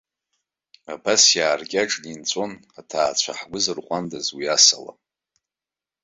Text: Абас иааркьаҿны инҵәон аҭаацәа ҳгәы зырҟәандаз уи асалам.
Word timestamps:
Абас 0.93 1.23
иааркьаҿны 1.37 2.09
инҵәон 2.13 2.51
аҭаацәа 2.79 3.33
ҳгәы 3.39 3.59
зырҟәандаз 3.63 4.27
уи 4.37 4.45
асалам. 4.55 4.99